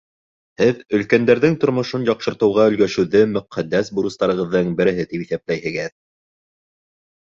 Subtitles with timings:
[0.61, 5.97] —Һеҙ өлкәндәрҙең тормошон яҡшыртыуға өлгәшеүҙе мөҡәддәс бурыстарығыҙҙың береһе тип иҫәпләйһегеҙ.